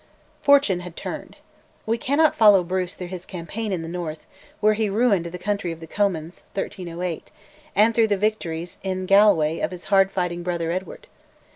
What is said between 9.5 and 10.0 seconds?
of his